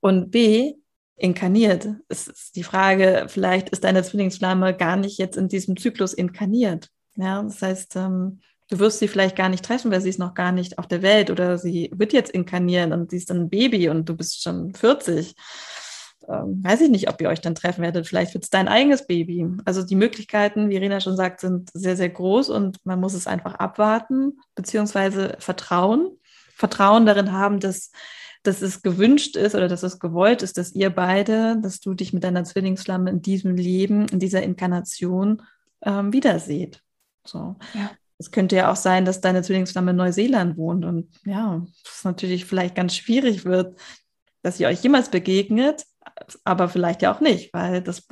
[0.01, 0.75] Und B,
[1.17, 1.89] inkarniert.
[2.09, 6.91] Es ist die Frage, vielleicht ist deine Zwillingsflamme gar nicht jetzt in diesem Zyklus inkarniert.
[7.17, 10.35] Ja, das heißt, ähm, du wirst sie vielleicht gar nicht treffen, weil sie ist noch
[10.35, 13.51] gar nicht auf der Welt oder sie wird jetzt inkarnieren und sie ist dann ein
[13.51, 15.35] Baby und du bist schon 40.
[16.29, 18.07] Ähm, weiß ich nicht, ob ihr euch dann treffen werdet.
[18.07, 19.47] Vielleicht wird es dein eigenes Baby.
[19.65, 23.27] Also die Möglichkeiten, wie Rena schon sagt, sind sehr, sehr groß und man muss es
[23.27, 26.19] einfach abwarten, beziehungsweise vertrauen.
[26.55, 27.93] Vertrauen darin haben, dass
[28.47, 32.13] dass es gewünscht ist oder dass es gewollt ist, dass ihr beide, dass du dich
[32.13, 35.43] mit deiner Zwillingsflamme in diesem Leben, in dieser Inkarnation
[35.83, 36.83] ähm, wiederseht.
[37.25, 37.57] So.
[37.75, 37.91] Ja.
[38.19, 42.47] Es könnte ja auch sein, dass deine Zwillingsflamme in Neuseeland wohnt und ja, es natürlich
[42.47, 43.79] vielleicht ganz schwierig wird,
[44.43, 45.85] dass ihr euch jemals begegnet,
[46.45, 48.07] aber vielleicht ja auch nicht, weil das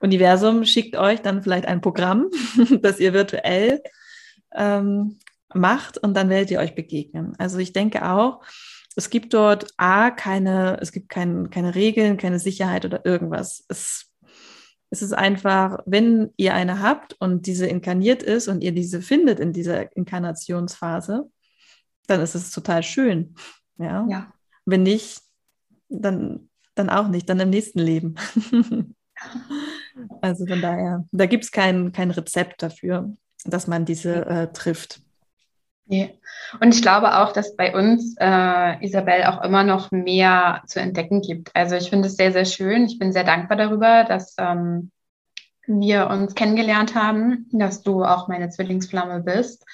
[0.00, 2.30] Universum schickt euch dann vielleicht ein Programm,
[2.82, 3.82] das ihr virtuell
[4.54, 5.18] ähm,
[5.54, 7.34] macht und dann werdet ihr euch begegnen.
[7.38, 8.42] Also ich denke auch,
[8.96, 13.64] es gibt dort A, keine, es gibt kein, keine Regeln, keine Sicherheit oder irgendwas.
[13.68, 14.10] Es,
[14.90, 19.38] es ist einfach, wenn ihr eine habt und diese inkarniert ist und ihr diese findet
[19.38, 21.30] in dieser Inkarnationsphase,
[22.06, 23.34] dann ist es total schön.
[23.76, 24.06] Ja.
[24.08, 24.32] ja.
[24.64, 25.20] Wenn nicht,
[25.90, 28.14] dann, dann auch nicht, dann im nächsten Leben.
[30.22, 35.02] also von daher, da gibt es kein, kein Rezept dafür, dass man diese äh, trifft.
[35.88, 36.18] Nee.
[36.60, 41.20] Und ich glaube auch, dass bei uns, äh, Isabel, auch immer noch mehr zu entdecken
[41.20, 41.54] gibt.
[41.54, 42.86] Also ich finde es sehr, sehr schön.
[42.86, 44.90] Ich bin sehr dankbar darüber, dass ähm,
[45.66, 49.64] wir uns kennengelernt haben, dass du auch meine Zwillingsflamme bist.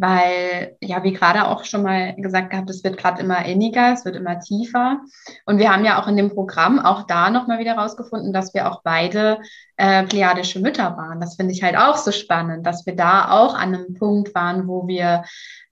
[0.00, 4.06] Weil, ja, wie gerade auch schon mal gesagt gehabt, es wird gerade immer inniger, es
[4.06, 5.00] wird immer tiefer.
[5.44, 8.70] Und wir haben ja auch in dem Programm auch da nochmal wieder rausgefunden, dass wir
[8.70, 9.40] auch beide
[9.76, 11.20] äh, plejadische Mütter waren.
[11.20, 14.66] Das finde ich halt auch so spannend, dass wir da auch an einem Punkt waren,
[14.66, 15.24] wo wir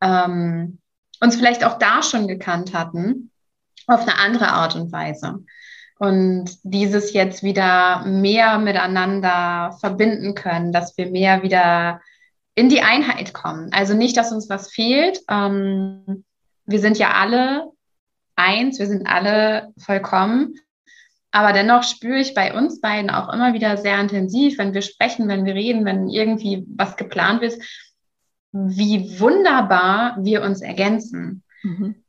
[0.02, 0.78] ähm,
[1.22, 3.30] uns vielleicht auch da schon gekannt hatten,
[3.86, 5.38] auf eine andere Art und Weise.
[5.98, 12.02] Und dieses jetzt wieder mehr miteinander verbinden können, dass wir mehr wieder
[12.58, 13.70] in die Einheit kommen.
[13.72, 15.20] Also nicht, dass uns was fehlt.
[15.30, 16.24] Ähm,
[16.66, 17.70] wir sind ja alle
[18.34, 20.54] eins, wir sind alle vollkommen.
[21.30, 25.28] Aber dennoch spüre ich bei uns beiden auch immer wieder sehr intensiv, wenn wir sprechen,
[25.28, 27.62] wenn wir reden, wenn irgendwie was geplant ist,
[28.50, 31.44] wie wunderbar wir uns ergänzen.
[31.62, 32.02] Mhm.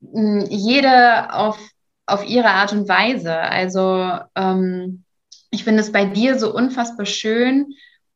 [0.00, 1.58] Mm, jede auf,
[2.06, 3.36] auf ihre Art und Weise.
[3.36, 5.02] Also ähm,
[5.50, 7.74] ich finde es bei dir so unfassbar schön,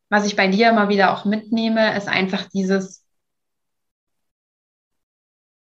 [0.08, 3.04] was ich bei dir immer wieder auch mitnehme, ist einfach dieses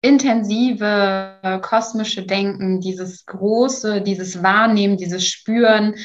[0.02, 5.96] intensive kosmische Denken, dieses große, dieses Wahrnehmen, dieses Spüren,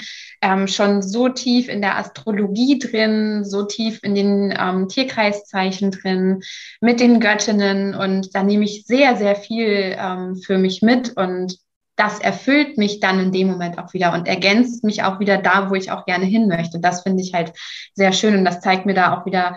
[0.40, 6.42] ähm, schon so tief in der Astrologie drin, so tief in den ähm, Tierkreiszeichen drin,
[6.80, 7.94] mit den Göttinnen.
[7.94, 11.16] Und da nehme ich sehr, sehr viel ähm, für mich mit.
[11.16, 11.58] Und
[11.96, 15.70] das erfüllt mich dann in dem Moment auch wieder und ergänzt mich auch wieder da,
[15.70, 16.80] wo ich auch gerne hin möchte.
[16.80, 17.52] Das finde ich halt
[17.94, 19.56] sehr schön und das zeigt mir da auch wieder,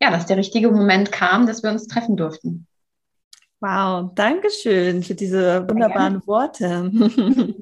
[0.00, 2.66] ja, dass der richtige Moment kam, dass wir uns treffen durften.
[3.60, 6.26] Wow, danke schön für diese wunderbaren ja.
[6.26, 6.92] Worte.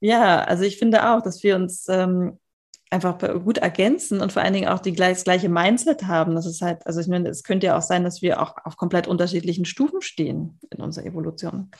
[0.00, 2.38] ja, also ich finde auch, dass wir uns ähm,
[2.90, 6.34] einfach gut ergänzen und vor allen Dingen auch die gleich, das gleiche Mindset haben.
[6.34, 8.76] Das ist halt, also ich meine, es könnte ja auch sein, dass wir auch auf
[8.76, 11.70] komplett unterschiedlichen Stufen stehen in unserer Evolution.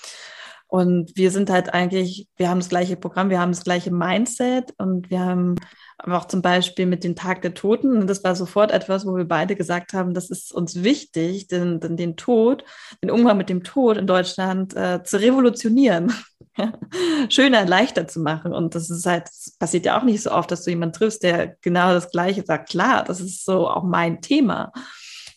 [0.72, 4.72] Und wir sind halt eigentlich, wir haben das gleiche Programm, wir haben das gleiche Mindset
[4.78, 5.56] und wir haben
[5.98, 9.26] auch zum Beispiel mit dem Tag der Toten, und das war sofort etwas, wo wir
[9.26, 12.64] beide gesagt haben, das ist uns wichtig, den, den, Tod,
[13.04, 16.10] den Umgang mit dem Tod in Deutschland äh, zu revolutionieren,
[17.28, 18.54] schöner, leichter zu machen.
[18.54, 21.22] Und das ist halt, das passiert ja auch nicht so oft, dass du jemanden triffst,
[21.22, 22.70] der genau das Gleiche sagt.
[22.70, 24.72] Klar, das ist so auch mein Thema.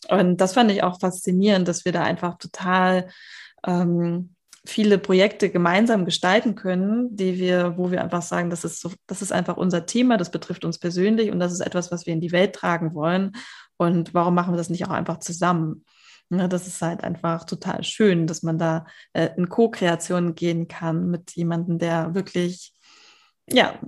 [0.07, 3.09] Und das fand ich auch faszinierend, dass wir da einfach total
[3.67, 4.34] ähm,
[4.65, 9.21] viele Projekte gemeinsam gestalten können, die wir, wo wir einfach sagen, das ist so, das
[9.21, 12.21] ist einfach unser Thema, das betrifft uns persönlich und das ist etwas, was wir in
[12.21, 13.33] die Welt tragen wollen.
[13.77, 15.83] Und warum machen wir das nicht auch einfach zusammen?
[16.29, 21.11] Ne, das ist halt einfach total schön, dass man da äh, in Co-Kreation gehen kann
[21.11, 22.73] mit jemandem, der wirklich,
[23.47, 23.79] ja,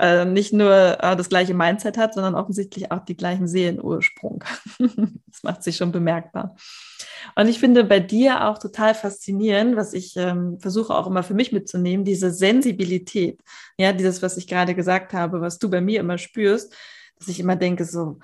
[0.00, 4.42] äh, nicht nur äh, das gleiche Mindset hat, sondern offensichtlich auch die gleichen Seelenursprung.
[4.78, 6.56] das macht sich schon bemerkbar.
[7.36, 11.34] Und ich finde bei dir auch total faszinierend, was ich ähm, versuche auch immer für
[11.34, 13.40] mich mitzunehmen, diese Sensibilität.
[13.78, 16.74] Ja, dieses, was ich gerade gesagt habe, was du bei mir immer spürst,
[17.18, 18.18] dass ich immer denke, so,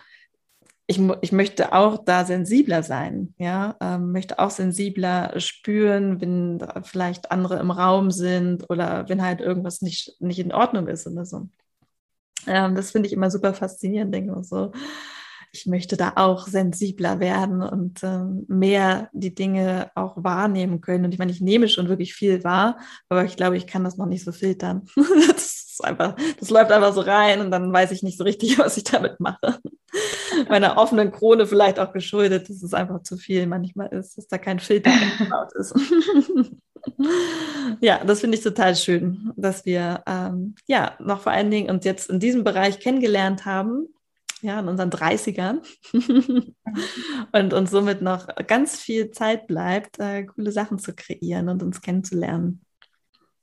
[0.86, 7.32] ich, ich möchte auch da sensibler sein, ja, ähm, möchte auch sensibler spüren, wenn vielleicht
[7.32, 11.48] andere im Raum sind oder wenn halt irgendwas nicht, nicht in Ordnung ist oder so.
[12.46, 14.72] Ähm, das finde ich immer super faszinierend, denke ich so
[15.56, 21.04] ich möchte da auch sensibler werden und äh, mehr die Dinge auch wahrnehmen können.
[21.06, 22.78] Und ich meine, ich nehme schon wirklich viel wahr,
[23.08, 24.86] aber ich glaube, ich kann das noch nicht so filtern.
[24.96, 28.58] das ist einfach, das läuft einfach so rein und dann weiß ich nicht so richtig,
[28.58, 29.58] was ich damit mache.
[30.48, 34.38] Meiner offenen Krone vielleicht auch geschuldet, dass es einfach zu viel manchmal ist, dass da
[34.38, 35.74] kein Filter eingebaut ist.
[37.80, 41.84] Ja, das finde ich total schön, dass wir ähm, ja noch vor allen Dingen uns
[41.84, 43.88] jetzt in diesem Bereich kennengelernt haben
[44.42, 45.60] ja, in unseren 30ern
[47.32, 51.80] und uns somit noch ganz viel Zeit bleibt, äh, coole Sachen zu kreieren und uns
[51.80, 52.62] kennenzulernen.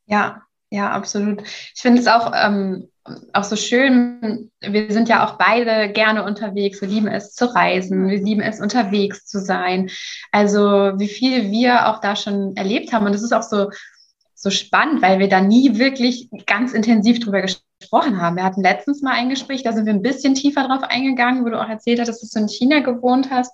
[0.05, 1.41] Ja, ja, absolut.
[1.43, 2.89] Ich finde es auch, ähm,
[3.33, 8.07] auch so schön, wir sind ja auch beide gerne unterwegs, wir lieben es zu reisen,
[8.09, 9.89] wir lieben es unterwegs zu sein.
[10.31, 13.69] Also wie viel wir auch da schon erlebt haben und es ist auch so,
[14.35, 18.37] so spannend, weil wir da nie wirklich ganz intensiv drüber gesprochen haben.
[18.37, 21.49] Wir hatten letztens mal ein Gespräch, da sind wir ein bisschen tiefer drauf eingegangen, wo
[21.49, 23.51] du auch erzählt hast, dass du in China gewohnt hast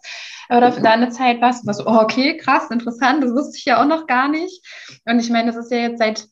[0.49, 1.65] oder für deine Zeit warst.
[1.65, 4.63] Was, oh, okay, krass, interessant, das wusste ich ja auch noch gar nicht.
[5.05, 6.27] Und ich meine, das ist ja jetzt seit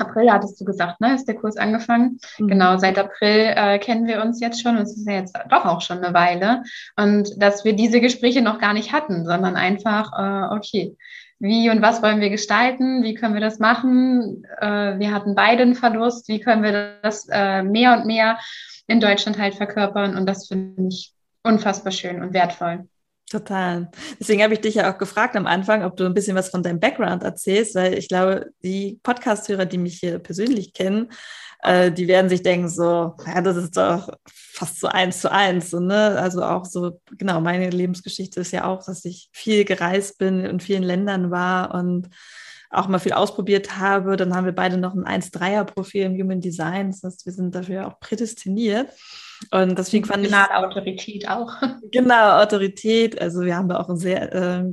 [0.00, 1.14] April, hattest du gesagt, ne?
[1.14, 2.18] Ist der Kurs angefangen?
[2.38, 2.48] Mhm.
[2.48, 4.76] Genau, seit April äh, kennen wir uns jetzt schon.
[4.76, 6.62] Und es ist ja jetzt doch auch schon eine Weile.
[6.96, 10.96] Und dass wir diese Gespräche noch gar nicht hatten, sondern einfach, äh, okay,
[11.38, 14.44] wie und was wollen wir gestalten, wie können wir das machen.
[14.58, 18.38] Äh, wir hatten beide einen Verlust, wie können wir das äh, mehr und mehr
[18.86, 22.88] in Deutschland halt verkörpern und das finde ich unfassbar schön und wertvoll.
[23.28, 23.90] Total.
[24.20, 26.62] Deswegen habe ich dich ja auch gefragt am Anfang, ob du ein bisschen was von
[26.62, 31.10] deinem Background erzählst, weil ich glaube, die Podcast-Hörer, die mich hier persönlich kennen,
[31.62, 35.70] äh, die werden sich denken, so, ja, das ist doch fast so eins zu eins.
[35.70, 36.16] So, ne?
[36.20, 40.60] Also auch so, genau, meine Lebensgeschichte ist ja auch, dass ich viel gereist bin, in
[40.60, 42.08] vielen Ländern war und
[42.70, 44.16] auch mal viel ausprobiert habe.
[44.16, 46.92] Dann haben wir beide noch ein 1-3er-Profil im Human Design.
[46.92, 48.88] Das heißt, wir sind dafür auch prädestiniert.
[49.50, 50.34] Und deswegen fand ich.
[50.34, 51.52] Autorität auch.
[51.92, 53.20] Genau, Autorität.
[53.20, 54.64] Also wir haben da auch ein sehr äh,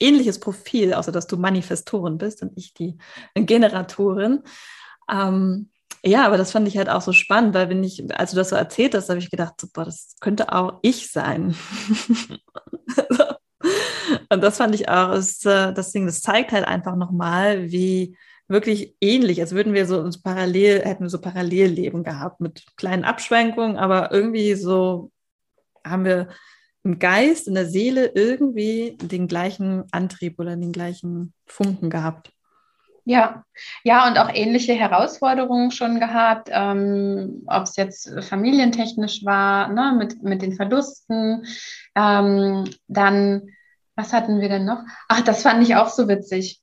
[0.00, 2.96] ähnliches Profil, außer dass du Manifestorin bist und ich die
[3.34, 4.42] Generatorin.
[5.10, 5.70] Ähm,
[6.04, 8.50] ja, aber das fand ich halt auch so spannend, weil wenn ich, als du das
[8.50, 11.56] so erzählt hast, habe ich gedacht, so, boah, das könnte auch ich sein.
[14.30, 18.16] und das fand ich auch, ist, äh, das Ding, das zeigt halt einfach nochmal, wie
[18.48, 23.04] wirklich ähnlich, als würden wir so uns parallel, hätten wir so Parallelleben gehabt mit kleinen
[23.04, 25.10] Abschwenkungen, aber irgendwie so
[25.84, 26.28] haben wir
[26.84, 32.30] im Geist, in der Seele irgendwie den gleichen Antrieb oder den gleichen Funken gehabt.
[33.08, 33.44] Ja,
[33.84, 40.24] ja, und auch ähnliche Herausforderungen schon gehabt, ähm, ob es jetzt familientechnisch war, ne, mit,
[40.24, 41.44] mit den Verlusten.
[41.94, 43.48] Ähm, dann,
[43.94, 44.82] was hatten wir denn noch?
[45.08, 46.60] Ach, das fand ich auch so witzig.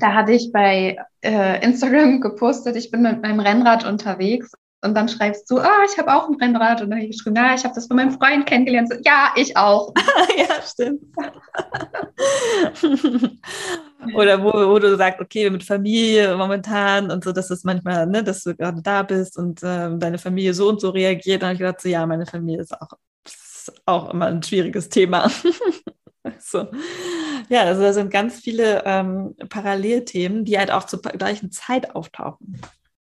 [0.00, 5.08] Da hatte ich bei äh, Instagram gepostet, ich bin mit meinem Rennrad unterwegs und dann
[5.08, 6.80] schreibst du, ah, ich habe auch ein Rennrad.
[6.80, 8.88] Und dann habe ich geschrieben, ja, ich habe das von meinem Freund kennengelernt.
[8.88, 9.92] So, ja, ich auch.
[10.36, 11.02] ja, stimmt.
[14.14, 18.22] Oder wo, wo du sagst, okay, mit Familie momentan und so, dass es manchmal, ne,
[18.22, 21.42] dass du gerade da bist und äh, deine Familie so und so reagiert.
[21.42, 22.92] Dann habe ich gedacht, so, ja, meine Familie ist auch,
[23.24, 25.28] ist auch immer ein schwieriges Thema.
[26.38, 26.68] so.
[27.48, 32.60] Ja, also da sind ganz viele ähm, Parallelthemen, die halt auch zur gleichen Zeit auftauchen.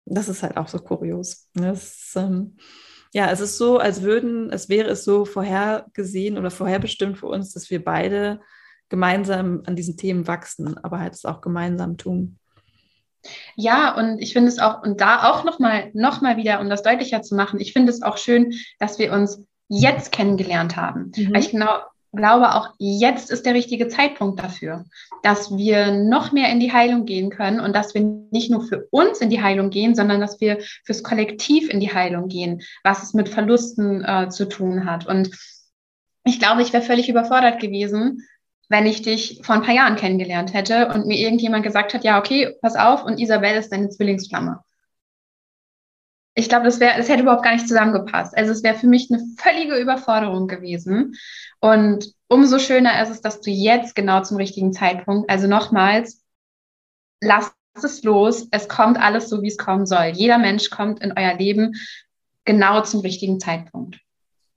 [0.06, 1.48] Das ist halt auch so kurios.
[1.54, 2.58] Das, ähm,
[3.14, 7.54] ja, es ist so, als würden, es wäre es so vorhergesehen oder vorherbestimmt für uns,
[7.54, 8.42] dass wir beide
[8.90, 12.38] gemeinsam an diesen Themen wachsen, aber halt es auch gemeinsam tun.
[13.56, 16.84] Ja, und ich finde es auch, und da auch nochmal noch mal wieder, um das
[16.84, 21.12] deutlicher zu machen, ich finde es auch schön, dass wir uns jetzt kennengelernt haben.
[21.16, 21.34] Mhm.
[21.34, 21.80] Weil ich genau
[22.16, 24.86] glaube, auch jetzt ist der richtige Zeitpunkt dafür,
[25.24, 28.02] dass wir noch mehr in die Heilung gehen können und dass wir
[28.32, 31.94] nicht nur für uns in die Heilung gehen, sondern dass wir fürs Kollektiv in die
[31.94, 35.06] Heilung gehen, was es mit Verlusten äh, zu tun hat.
[35.06, 35.30] Und
[36.24, 38.28] ich glaube, ich wäre völlig überfordert gewesen,
[38.70, 42.18] wenn ich dich vor ein paar Jahren kennengelernt hätte und mir irgendjemand gesagt hat, ja,
[42.18, 44.60] okay, pass auf, und Isabel ist deine Zwillingsflamme.
[46.36, 48.38] Ich glaube, das wäre, das hätte überhaupt gar nicht zusammengepasst.
[48.38, 51.16] Also es wäre für mich eine völlige Überforderung gewesen.
[51.62, 56.24] Und umso schöner ist es, dass du jetzt genau zum richtigen Zeitpunkt, also nochmals,
[57.22, 58.48] lass es los.
[58.52, 60.12] Es kommt alles so, wie es kommen soll.
[60.14, 61.76] Jeder Mensch kommt in euer Leben
[62.44, 64.00] genau zum richtigen Zeitpunkt.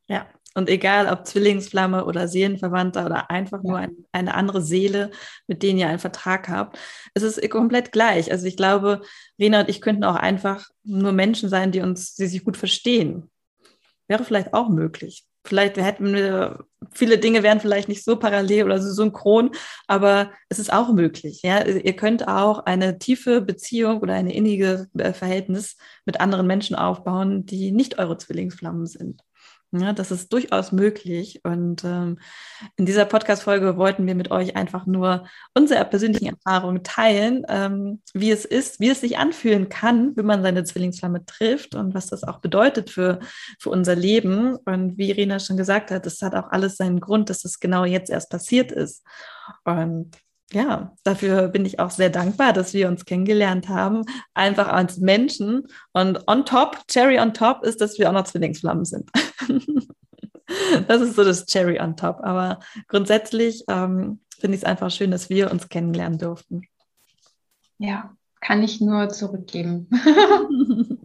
[0.09, 5.11] Ja, und egal ob Zwillingsflamme oder Seelenverwandter oder einfach nur ein, eine andere Seele,
[5.47, 6.79] mit denen ihr einen Vertrag habt,
[7.15, 8.33] es ist komplett gleich.
[8.33, 9.03] Also ich glaube,
[9.39, 13.31] Rena und ich könnten auch einfach nur Menschen sein, die uns, die sich gut verstehen.
[14.09, 15.27] Wäre vielleicht auch möglich.
[15.45, 19.53] Vielleicht hätten wir, viele Dinge wären vielleicht nicht so parallel oder so synchron,
[19.87, 21.43] aber es ist auch möglich.
[21.43, 21.65] Ja?
[21.65, 27.47] Ihr könnt auch eine tiefe Beziehung oder eine innige äh, Verhältnis mit anderen Menschen aufbauen,
[27.47, 29.23] die nicht eure Zwillingsflammen sind.
[29.71, 31.41] Ja, das ist durchaus möglich.
[31.45, 32.19] Und ähm,
[32.77, 38.31] in dieser Podcast-Folge wollten wir mit euch einfach nur unsere persönlichen Erfahrungen teilen, ähm, wie
[38.31, 42.25] es ist, wie es sich anfühlen kann, wenn man seine Zwillingsflamme trifft und was das
[42.25, 43.19] auch bedeutet für,
[43.59, 44.57] für unser Leben.
[44.57, 47.85] Und wie Irina schon gesagt hat, es hat auch alles seinen Grund, dass es genau
[47.85, 49.05] jetzt erst passiert ist.
[49.65, 50.17] Und
[50.53, 55.67] ja, dafür bin ich auch sehr dankbar, dass wir uns kennengelernt haben, einfach als Menschen.
[55.93, 59.11] Und on top, Cherry on top, ist, dass wir auch noch Zwillingsflammen sind.
[60.89, 62.21] das ist so das Cherry on top.
[62.23, 66.63] Aber grundsätzlich ähm, finde ich es einfach schön, dass wir uns kennenlernen durften.
[67.77, 69.89] Ja, kann ich nur zurückgeben.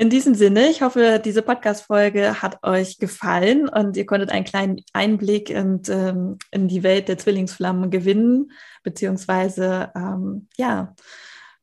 [0.00, 4.80] In diesem Sinne, ich hoffe, diese Podcast-Folge hat euch gefallen und ihr konntet einen kleinen
[4.92, 8.52] Einblick in, ähm, in die Welt der Zwillingsflammen gewinnen,
[8.84, 10.94] beziehungsweise, ähm, ja,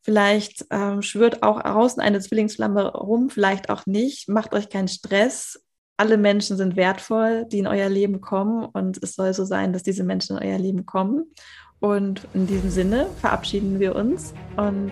[0.01, 4.27] vielleicht ähm, schwört auch außen eine Zwillingsflamme rum, vielleicht auch nicht.
[4.27, 5.63] Macht euch keinen Stress.
[5.95, 9.81] Alle Menschen sind wertvoll, die in euer Leben kommen und es soll so sein, dass
[9.81, 11.31] diese Menschen in euer Leben kommen.
[11.79, 14.91] Und in diesem Sinne verabschieden wir uns und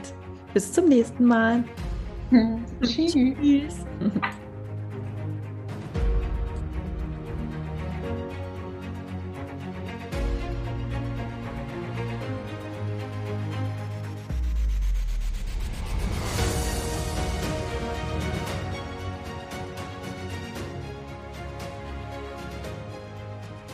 [0.53, 1.65] bis zum nächsten Mal.
[2.33, 2.85] Mm-hmm.
[2.85, 3.85] She is.